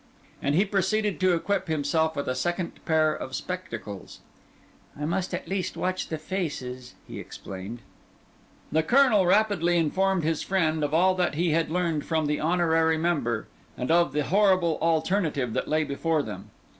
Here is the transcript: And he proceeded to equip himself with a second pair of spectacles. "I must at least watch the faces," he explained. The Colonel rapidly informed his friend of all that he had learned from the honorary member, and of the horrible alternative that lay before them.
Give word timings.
And 0.41 0.55
he 0.55 0.65
proceeded 0.65 1.19
to 1.19 1.35
equip 1.35 1.67
himself 1.67 2.15
with 2.15 2.27
a 2.27 2.33
second 2.33 2.83
pair 2.85 3.13
of 3.13 3.35
spectacles. 3.35 4.19
"I 4.99 5.05
must 5.05 5.31
at 5.31 5.47
least 5.47 5.77
watch 5.77 6.07
the 6.07 6.17
faces," 6.17 6.95
he 7.07 7.19
explained. 7.19 7.83
The 8.71 8.81
Colonel 8.81 9.27
rapidly 9.27 9.77
informed 9.77 10.23
his 10.23 10.41
friend 10.41 10.83
of 10.83 10.91
all 10.95 11.13
that 11.13 11.35
he 11.35 11.51
had 11.51 11.69
learned 11.69 12.03
from 12.03 12.25
the 12.25 12.39
honorary 12.39 12.97
member, 12.97 13.45
and 13.77 13.91
of 13.91 14.11
the 14.13 14.23
horrible 14.23 14.79
alternative 14.81 15.53
that 15.53 15.67
lay 15.67 15.83
before 15.83 16.23
them. 16.23 16.49